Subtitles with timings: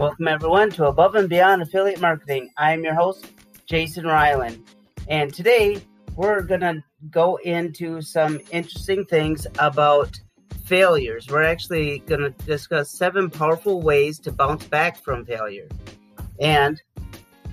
[0.00, 2.50] Welcome, everyone, to Above and Beyond Affiliate Marketing.
[2.56, 3.26] I am your host,
[3.66, 4.64] Jason Ryland.
[5.08, 5.82] And today
[6.16, 10.18] we're going to go into some interesting things about
[10.64, 11.28] failures.
[11.28, 15.68] We're actually going to discuss seven powerful ways to bounce back from failure.
[16.40, 16.80] And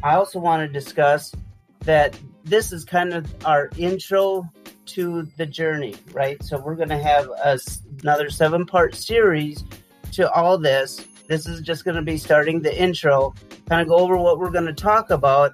[0.02, 1.36] I also want to discuss
[1.82, 4.50] that this is kind of our intro
[4.86, 6.42] to the journey, right?
[6.42, 7.60] So we're going to have a,
[8.04, 9.66] another seven part series
[10.14, 11.06] to all this.
[11.28, 13.34] This is just going to be starting the intro,
[13.68, 15.54] kind of go over what we're going to talk about,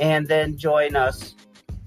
[0.00, 1.34] and then join us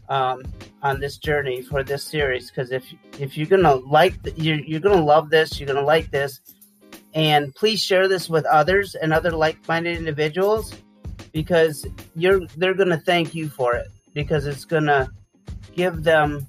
[0.09, 0.43] um,
[0.83, 2.49] on this journey for this series.
[2.49, 2.83] Because if
[3.19, 5.59] if you're gonna like, you're you're gonna love this.
[5.59, 6.41] You're gonna like this,
[7.13, 10.73] and please share this with others and other like-minded individuals
[11.31, 11.85] because
[12.15, 15.09] you're they're gonna thank you for it because it's gonna
[15.75, 16.45] give them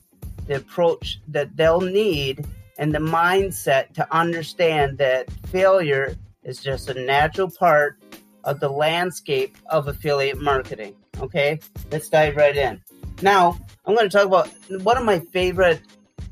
[0.46, 2.44] the approach that they'll need
[2.78, 7.98] and the mindset to understand that failure is just a natural part
[8.44, 10.94] of the landscape of affiliate marketing.
[11.20, 12.80] Okay, let's dive right in.
[13.20, 14.48] Now, I'm going to talk about
[14.82, 15.80] one of my favorite,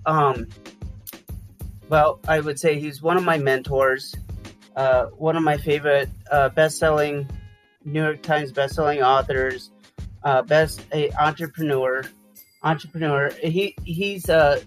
[0.06, 0.48] um,
[1.88, 4.14] well, I would say he's one of my mentors,
[4.77, 7.28] uh, one of my favorite uh, best selling,
[7.84, 9.70] New York Times best selling authors,
[10.25, 10.83] uh, best
[11.19, 12.03] entrepreneur,
[12.62, 13.31] entrepreneur.
[13.42, 14.61] He he's a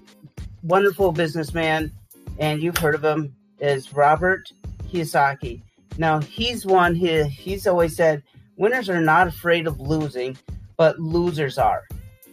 [0.61, 1.91] wonderful businessman,
[2.39, 4.51] and you've heard of him is Robert
[4.93, 5.61] Kiyosaki.
[5.97, 6.95] Now he's one.
[6.95, 8.23] He he's always said
[8.57, 10.37] winners are not afraid of losing,
[10.77, 11.83] but losers are.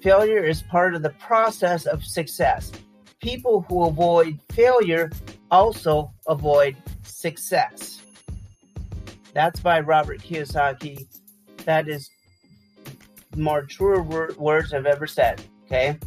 [0.03, 2.71] Failure is part of the process of success.
[3.21, 5.11] People who avoid failure
[5.51, 8.01] also avoid success.
[9.33, 11.07] That's by Robert Kiyosaki.
[11.65, 12.11] That is
[13.37, 15.43] more truer wor- words I've ever said.
[15.67, 15.99] Okay,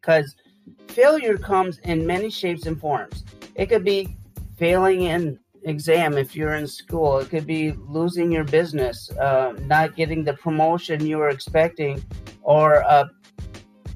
[0.00, 0.34] because
[0.88, 3.24] failure comes in many shapes and forms.
[3.54, 4.16] It could be
[4.58, 7.18] failing in exam if you're in school.
[7.18, 12.02] It could be losing your business, uh, not getting the promotion you were expecting,
[12.42, 13.10] or a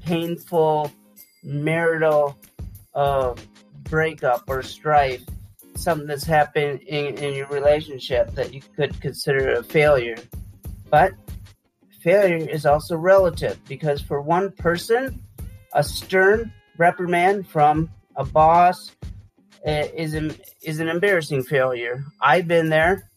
[0.05, 0.91] painful
[1.43, 2.37] marital
[2.93, 3.33] uh,
[3.83, 5.23] breakup or strife,
[5.75, 10.17] something that's happened in, in your relationship that you could consider a failure.
[10.89, 11.13] But
[12.01, 15.21] failure is also relative because for one person,
[15.73, 18.91] a stern reprimand from a boss
[19.65, 22.03] is an, is an embarrassing failure.
[22.21, 23.09] I've been there.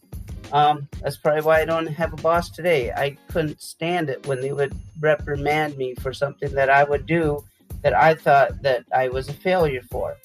[0.51, 2.91] Um, that's probably why I don't have a boss today.
[2.91, 7.43] I couldn't stand it when they would reprimand me for something that I would do
[7.81, 10.17] that I thought that I was a failure for.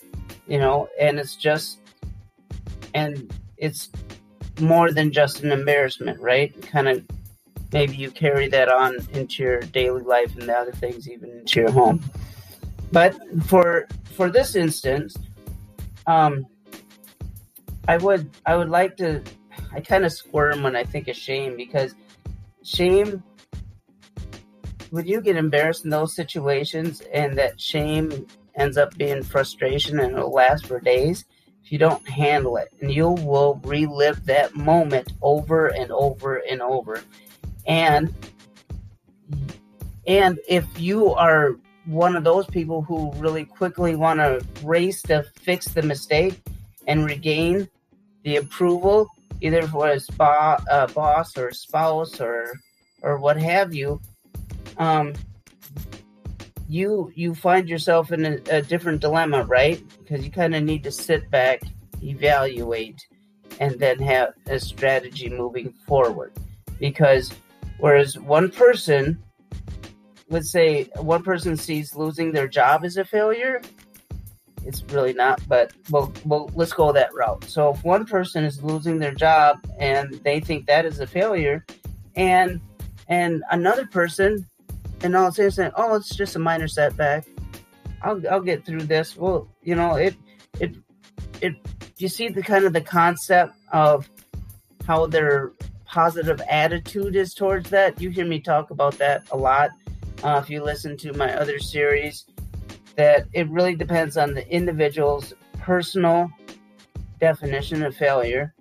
[0.47, 1.78] You know, and it's just
[2.94, 3.91] and it's
[4.61, 6.61] more than just an embarrassment, right?
[6.62, 7.05] Kind of
[7.72, 11.61] maybe you carry that on into your daily life and the other things even into
[11.61, 12.03] your home.
[12.91, 15.16] But for for this instance,
[16.06, 16.46] um,
[17.88, 19.22] I would I would like to
[19.72, 21.94] I kind of squirm when I think of shame because
[22.62, 23.22] shame
[24.90, 30.12] would you get embarrassed in those situations and that shame ends up being frustration and
[30.12, 31.24] it'll last for days
[31.64, 36.60] if you don't handle it and you will relive that moment over and over and
[36.60, 37.00] over.
[37.66, 38.14] And
[40.06, 41.56] and if you are
[41.87, 46.41] one of those people who really quickly want to race to fix the mistake
[46.87, 47.69] and regain
[48.22, 49.09] the approval
[49.41, 52.54] either for a spa, uh, boss or spouse or
[53.03, 54.00] or what have you,
[54.78, 55.12] um,
[56.69, 59.82] you you find yourself in a, a different dilemma, right?
[59.99, 61.60] Because you kind of need to sit back,
[62.03, 63.04] evaluate,
[63.60, 66.32] and then have a strategy moving forward.
[66.78, 67.32] Because
[67.78, 69.22] whereas one person
[70.28, 73.60] would say one person sees losing their job as a failure,
[74.65, 77.44] it's really not, but well, well, let's go that route.
[77.44, 81.65] So if one person is losing their job and they think that is a failure,
[82.15, 82.61] and
[83.09, 84.47] and another person,
[85.03, 87.27] and all saying, saying, oh, it's just a minor setback.
[88.03, 89.16] I'll I'll get through this.
[89.16, 90.14] Well, you know, it
[90.61, 90.76] it
[91.41, 91.55] it.
[91.99, 94.08] You see the kind of the concept of
[94.87, 95.52] how their
[95.85, 98.00] positive attitude is towards that.
[98.00, 99.70] You hear me talk about that a lot.
[100.22, 102.26] Uh, if you listen to my other series,
[102.96, 106.30] that it really depends on the individual's personal
[107.20, 108.54] definition of failure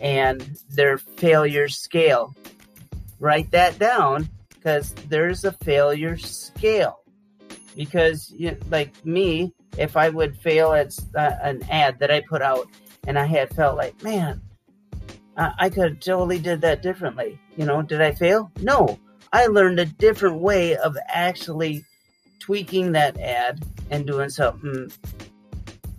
[0.00, 2.34] and their failure scale.
[3.20, 7.00] Write that down because there's a failure scale.
[7.76, 12.42] Because, you like me, if I would fail at uh, an ad that I put
[12.42, 12.68] out
[13.06, 14.40] and I had felt like, man,
[15.36, 17.40] uh, I could have totally did that differently.
[17.56, 18.50] You know, did I fail?
[18.60, 18.98] No.
[19.32, 21.84] I learned a different way of actually
[22.38, 24.92] tweaking that ad and doing something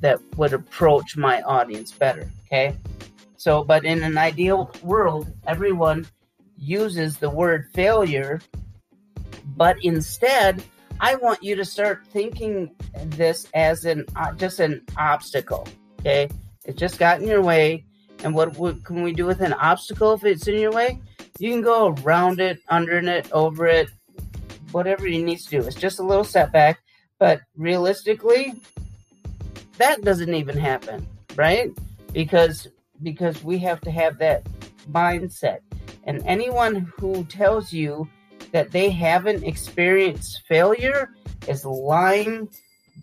[0.01, 2.29] that would approach my audience better.
[2.45, 2.77] Okay.
[3.37, 6.07] So, but in an ideal world, everyone
[6.57, 8.39] uses the word failure,
[9.57, 10.63] but instead,
[11.01, 12.73] I want you to start thinking
[13.05, 15.67] this as an uh, just an obstacle.
[15.99, 16.29] Okay,
[16.65, 17.83] it just got in your way,
[18.23, 21.01] and what, what can we do with an obstacle if it's in your way?
[21.39, 23.89] You can go around it, under it, over it,
[24.71, 25.67] whatever you need to do.
[25.67, 26.79] It's just a little setback,
[27.17, 28.53] but realistically,
[29.77, 31.71] that doesn't even happen, right?
[32.11, 32.67] Because
[33.01, 34.43] because we have to have that
[34.91, 35.59] mindset.
[36.05, 38.07] And anyone who tells you
[38.51, 41.09] that they haven't experienced failure
[41.47, 42.49] is lying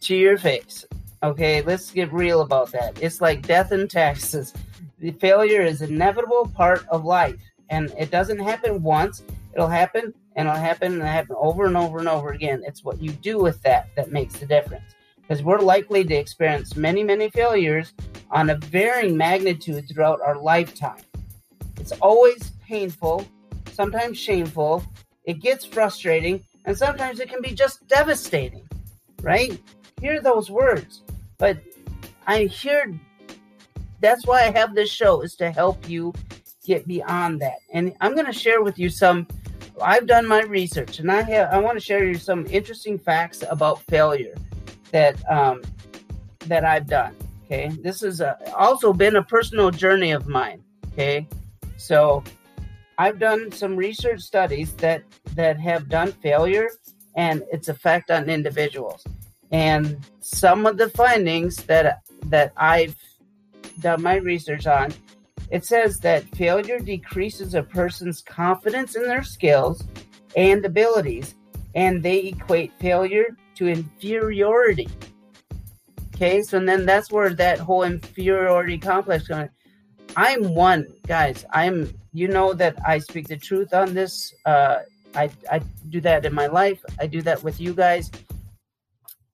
[0.01, 0.85] to your face.
[1.23, 3.03] Okay, let's get real about that.
[3.03, 4.55] It's like death and taxes.
[5.01, 9.23] The failure is inevitable part of life, and it doesn't happen once.
[9.55, 12.63] It'll happen and it'll happen and it'll happen over and over and over again.
[12.67, 14.95] It's what you do with that that makes the difference.
[15.17, 17.95] Because we're likely to experience many, many failures
[18.31, 21.03] on a varying magnitude throughout our lifetime.
[21.79, 23.27] It's always painful,
[23.73, 24.85] sometimes shameful,
[25.25, 28.69] it gets frustrating, and sometimes it can be just devastating,
[29.23, 29.61] right?
[30.01, 31.03] Hear those words.
[31.39, 31.59] But
[32.27, 32.93] I hear
[34.01, 36.13] that's why I have this show is to help you
[36.71, 37.59] get beyond that.
[37.73, 39.27] And I'm going to share with you some
[39.83, 43.43] I've done my research and I have I want to share you some interesting facts
[43.51, 44.37] about failure
[44.93, 45.63] that um
[46.47, 47.15] that I've done.
[47.45, 48.23] Okay, this has
[48.55, 50.63] also been a personal journey of mine.
[50.93, 51.27] Okay,
[51.77, 52.23] so
[52.99, 55.03] I've done some research studies that
[55.35, 56.69] that have done failure
[57.17, 59.03] and its effect on individuals,
[59.51, 59.85] and
[60.21, 62.03] some of the findings that
[62.35, 62.97] that I've
[63.81, 64.93] done my research on,
[65.51, 69.83] it says that failure decreases a person's confidence in their skills
[70.37, 71.35] and abilities,
[71.75, 74.89] and they equate failure to inferiority.
[76.15, 79.51] Okay, so then that's where that whole inferiority complex comes.
[80.17, 81.45] I'm one, guys.
[81.53, 81.95] I'm.
[82.13, 84.35] You know that I speak the truth on this.
[84.45, 84.79] Uh,
[85.15, 86.85] I I do that in my life.
[86.99, 88.11] I do that with you guys.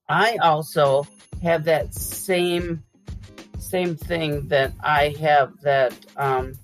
[0.08, 1.06] I also
[1.42, 2.82] have that same
[3.66, 6.54] same thing that I have that um,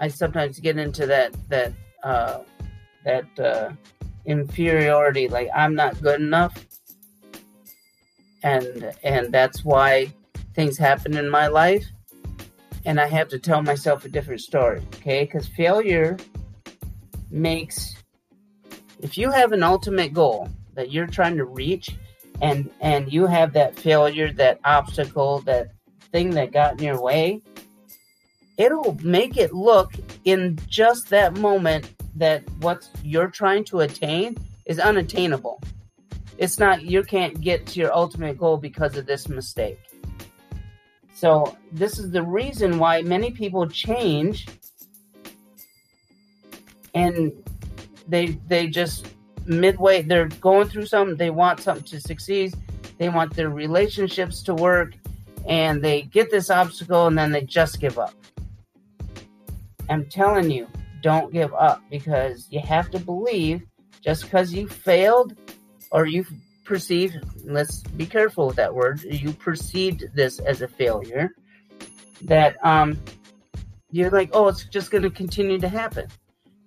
[0.00, 1.72] I sometimes get into that that
[2.02, 2.40] uh,
[3.04, 3.70] that uh,
[4.24, 5.28] inferiority.
[5.28, 6.64] Like I'm not good enough
[8.44, 10.12] and and that's why
[10.54, 11.84] things happen in my life
[12.84, 16.16] and i have to tell myself a different story okay because failure
[17.30, 17.96] makes
[19.00, 21.96] if you have an ultimate goal that you're trying to reach
[22.42, 25.68] and and you have that failure that obstacle that
[26.14, 27.42] thing that got in your way
[28.56, 29.92] it'll make it look
[30.24, 35.60] in just that moment that what you're trying to attain is unattainable
[36.38, 39.78] it's not you can't get to your ultimate goal because of this mistake.
[41.14, 44.48] So this is the reason why many people change
[46.94, 47.32] and
[48.08, 49.08] they they just
[49.46, 52.54] midway they're going through something, they want something to succeed,
[52.98, 54.94] they want their relationships to work
[55.46, 58.14] and they get this obstacle and then they just give up.
[59.88, 60.68] I'm telling you,
[61.02, 63.62] don't give up because you have to believe
[64.00, 65.36] just because you failed
[65.90, 66.24] or you
[66.64, 71.34] perceived, let's be careful with that word, you perceived this as a failure,
[72.22, 72.98] that um,
[73.90, 76.06] you're like, oh, it's just going to continue to happen.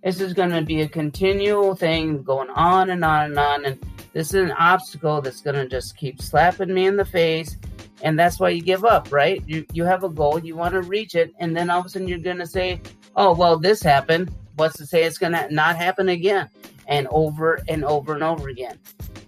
[0.04, 3.66] This is going to be a continual thing going on and on and on.
[3.66, 7.58] And this is an obstacle that's going to just keep slapping me in the face.
[8.04, 9.44] And that's why you give up, right?
[9.48, 11.34] You, you have a goal, you want to reach it.
[11.40, 12.82] And then all of a sudden you're going to say,
[13.16, 14.32] oh, well, this happened.
[14.56, 16.50] What's to say it's going to not happen again?
[16.88, 18.80] And over and over and over again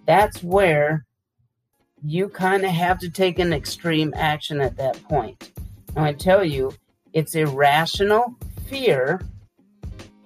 [0.10, 1.06] that's where
[2.04, 5.52] you kind of have to take an extreme action at that point.
[5.96, 6.72] And I tell you,
[7.14, 8.36] it's irrational
[8.68, 9.22] fear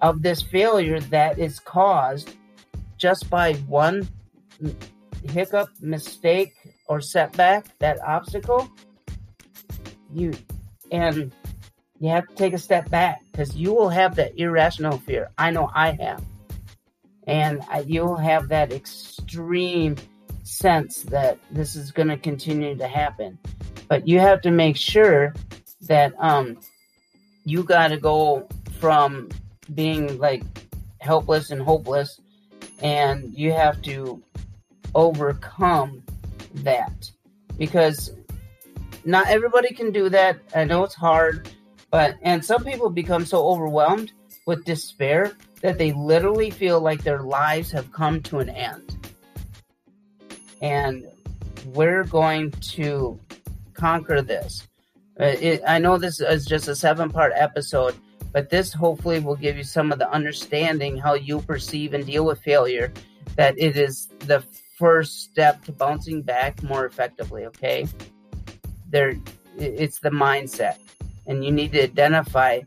[0.00, 2.34] of this failure that is caused
[2.96, 4.08] just by one
[5.30, 6.52] hiccup, mistake,
[6.86, 8.70] or setback, that obstacle.
[10.12, 10.32] You
[10.92, 11.32] and
[11.98, 15.30] you have to take a step back because you will have that irrational fear.
[15.38, 16.22] I know I have
[17.26, 19.96] and you'll have that extreme
[20.42, 23.38] sense that this is going to continue to happen.
[23.88, 25.34] But you have to make sure
[25.82, 26.58] that um,
[27.44, 29.28] you got to go from
[29.74, 30.42] being like
[31.00, 32.20] helpless and hopeless,
[32.80, 34.22] and you have to
[34.94, 36.02] overcome
[36.54, 37.10] that
[37.58, 38.12] because
[39.04, 40.38] not everybody can do that.
[40.54, 41.48] I know it's hard,
[41.90, 44.12] but and some people become so overwhelmed
[44.46, 49.08] with despair that they literally feel like their lives have come to an end.
[50.60, 51.06] And
[51.66, 53.18] we're going to
[53.74, 54.68] conquer this.
[55.18, 57.94] Uh, it, I know this is just a seven part episode,
[58.32, 62.24] but this hopefully will give you some of the understanding how you perceive and deal
[62.24, 62.92] with failure.
[63.36, 64.44] That it is the
[64.78, 67.46] first step to bouncing back more effectively.
[67.46, 67.86] Okay,
[68.88, 69.14] there,
[69.58, 70.78] it's the mindset,
[71.26, 72.60] and you need to identify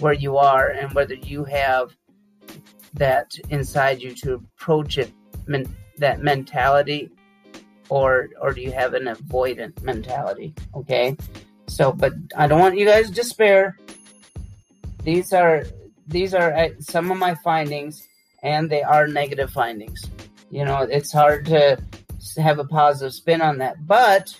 [0.00, 1.94] where you are and whether you have
[2.94, 5.12] that inside you to approach it,
[5.46, 5.66] men,
[5.98, 7.10] that mentality,
[7.88, 10.54] or or do you have an avoidant mentality?
[10.74, 11.16] Okay,
[11.66, 13.76] so but I don't want you guys to despair.
[15.02, 15.64] These are
[16.06, 18.06] these are some of my findings,
[18.42, 20.02] and they are negative findings.
[20.54, 21.76] You know, it's hard to
[22.38, 24.32] have a positive spin on that, but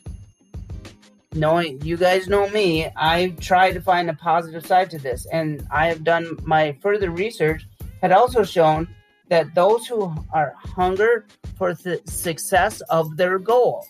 [1.34, 5.66] knowing you guys know me, I've tried to find a positive side to this, and
[5.72, 7.66] I have done my further research
[8.00, 8.86] had also shown
[9.26, 11.26] that those who are hunger
[11.58, 13.84] for the success of their goal,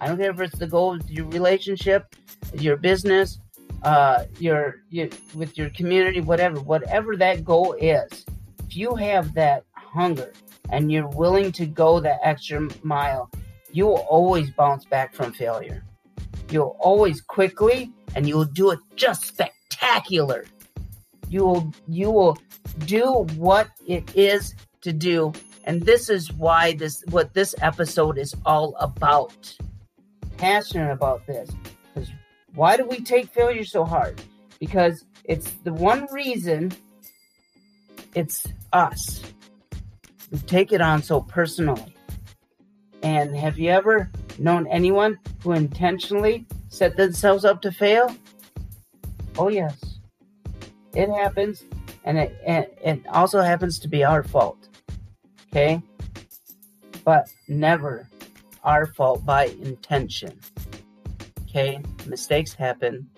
[0.00, 2.16] I don't care if it's the goal of your relationship,
[2.54, 3.38] your business,
[3.82, 8.24] uh, your, your with your community, whatever, whatever that goal is.
[8.66, 10.32] If you have that hunger
[10.70, 13.30] and you're willing to go that extra mile,
[13.72, 15.84] you will always bounce back from failure.
[16.50, 20.44] You'll always quickly and you'll do it just spectacular.
[21.28, 22.38] You will you will
[22.86, 25.32] do what it is to do.
[25.64, 29.56] And this is why this what this episode is all about.
[30.36, 31.50] Passionate about this.
[31.94, 32.10] Because
[32.54, 34.20] why do we take failure so hard?
[34.60, 36.72] Because it's the one reason
[38.14, 39.20] it's us.
[40.46, 41.94] Take it on so personally.
[43.02, 48.14] And have you ever known anyone who intentionally set themselves up to fail?
[49.38, 49.98] Oh, yes.
[50.94, 51.64] It happens
[52.04, 54.68] and it, and it also happens to be our fault.
[55.50, 55.82] Okay?
[57.04, 58.08] But never
[58.62, 60.38] our fault by intention.
[61.42, 61.80] Okay?
[62.06, 63.08] Mistakes happen.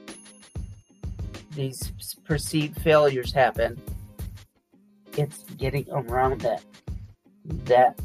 [1.52, 1.92] These
[2.24, 3.80] perceived failures happen.
[5.16, 6.62] It's getting around that.
[7.64, 7.98] That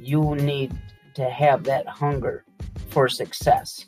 [0.00, 0.72] you need
[1.14, 2.44] to have that hunger
[2.90, 3.84] for success.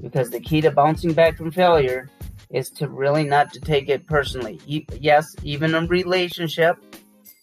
[0.00, 2.08] Because the key to bouncing back from failure
[2.50, 4.60] is to really not to take it personally.
[4.66, 6.76] You, yes, even in relationship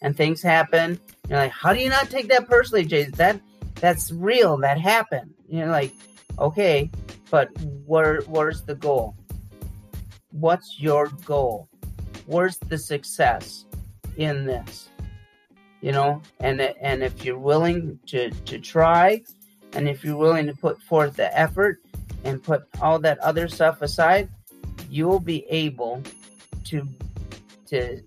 [0.01, 3.05] and things happen, you're like, how do you not take that personally, Jay?
[3.05, 3.39] That
[3.75, 4.57] that's real.
[4.57, 5.34] That happened.
[5.48, 5.93] You're like,
[6.39, 6.89] okay,
[7.29, 7.50] but
[7.86, 9.15] where where's the goal?
[10.31, 11.69] What's your goal?
[12.25, 13.65] Where's the success
[14.17, 14.89] in this?
[15.85, 19.21] You know, and and if you're willing to to try,
[19.73, 21.77] and if you're willing to put forth the effort
[22.23, 24.27] and put all that other stuff aside,
[24.89, 26.01] you'll be able
[26.63, 26.87] to
[27.67, 28.01] to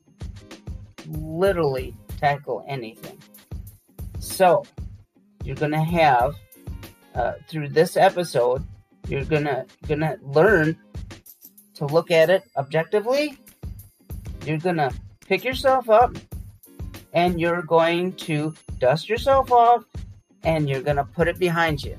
[1.06, 3.16] literally tackle anything.
[4.18, 4.64] So
[5.44, 6.34] you're gonna have
[7.14, 8.64] uh, through this episode,
[9.06, 10.76] you're gonna gonna learn
[11.74, 13.38] to look at it objectively.
[14.44, 14.90] You're gonna
[15.28, 16.16] pick yourself up,
[17.12, 19.84] and you're going to dust yourself off,
[20.42, 21.96] and you're gonna put it behind you.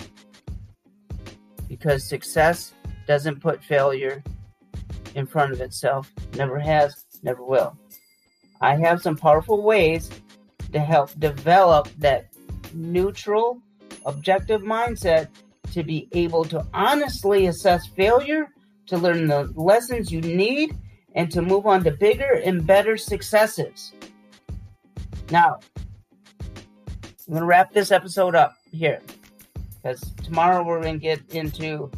[1.68, 2.74] Because success
[3.08, 4.24] doesn't put failure
[5.16, 7.78] in front of itself, never has, never will.
[8.62, 10.10] I have some powerful ways
[10.72, 12.28] to help develop that
[12.74, 13.62] neutral,
[14.06, 15.28] objective mindset
[15.74, 18.48] to be able to honestly assess failure,
[18.88, 20.78] to learn the lessons you need,
[21.16, 23.94] and to move on to bigger and better successes.
[25.32, 25.60] Now,
[26.42, 29.02] I'm going to wrap this episode up here
[29.76, 31.92] because tomorrow we're going to get into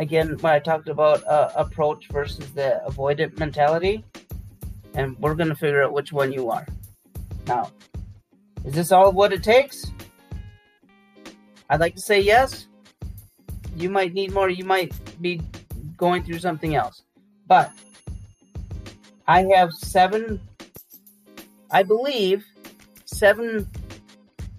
[0.00, 4.02] again when I talked about uh, approach versus the avoidant mentality,
[4.94, 6.66] and we're gonna figure out which one you are.
[7.46, 7.70] Now,
[8.64, 9.84] is this all what it takes?
[11.68, 12.66] I'd like to say yes.
[13.76, 14.48] You might need more.
[14.48, 15.42] You might be
[15.96, 17.02] going through something else,
[17.46, 17.70] but
[19.28, 20.40] I have seven.
[21.72, 22.44] I believe
[23.04, 23.68] seven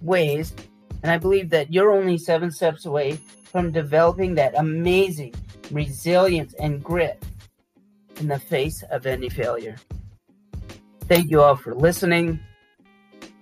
[0.01, 0.53] ways,
[1.03, 5.33] and I believe that you're only seven steps away from developing that amazing
[5.71, 7.23] resilience and grit
[8.19, 9.75] in the face of any failure.
[11.01, 12.39] Thank you all for listening.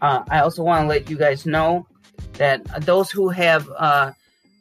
[0.01, 1.85] Uh, I also want to let you guys know
[2.33, 4.11] that those who have uh,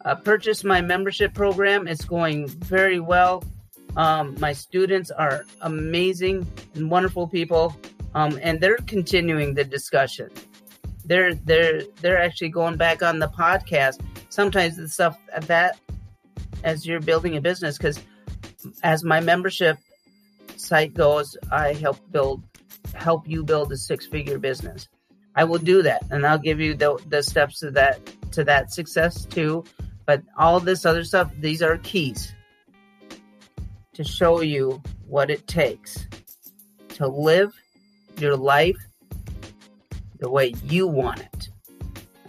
[0.05, 3.45] uh, purchased my membership program, it's going very well.
[3.97, 7.77] Um, my students are amazing and wonderful people,
[8.15, 10.31] um, and they're continuing the discussion.
[11.05, 14.01] They're they're they're actually going back on the podcast.
[14.29, 15.79] Sometimes the stuff that
[16.65, 18.01] as you're building a business because
[18.83, 19.79] as my membership
[20.57, 22.43] site goes i help build
[22.95, 24.89] help you build a six figure business.
[25.35, 28.01] I will do that and i'll give you the, the steps to that
[28.33, 29.65] to that success too.
[30.07, 32.35] But all this other stuff these are keys
[33.95, 36.07] to show you what it takes
[36.91, 37.53] to live
[38.21, 38.77] your life
[40.19, 41.49] the way you want it.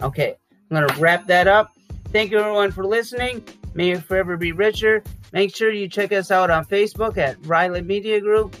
[0.02, 0.36] Okay,
[0.70, 1.72] I'm going to wrap that up.
[2.12, 3.44] Thank you everyone for listening.
[3.74, 5.02] May you forever be richer.
[5.32, 8.56] Make sure you check us out on Facebook at Ryland Media Group.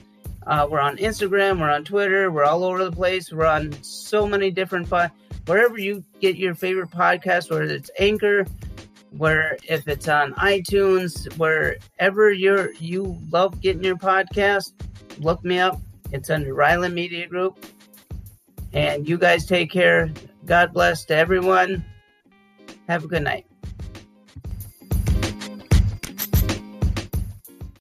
[0.46, 3.30] Uh, we're on Instagram, we're on Twitter, we're all over the place.
[3.30, 5.08] We're on so many different po-
[5.46, 8.46] wherever you get your favorite podcast, whether it's Anchor,
[9.16, 14.72] where if it's on iTunes, wherever you're you love getting your podcast,
[15.18, 15.80] look me up.
[16.12, 17.64] It's under Ryland Media Group.
[18.72, 20.12] And you guys take care.
[20.44, 21.84] God bless to everyone.
[22.88, 23.46] Have a good night.